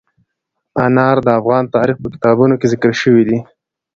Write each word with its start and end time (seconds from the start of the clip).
انار 0.85 1.15
د 1.27 1.29
افغان 1.39 1.63
تاریخ 1.75 1.97
په 2.03 2.07
کتابونو 2.13 2.53
کې 2.59 2.65
ذکر 2.73 2.91
شوی 3.01 3.23
دي. 3.29 3.39